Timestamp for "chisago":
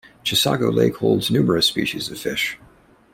0.25-0.73